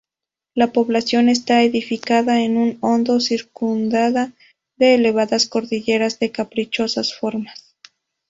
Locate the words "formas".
7.15-7.75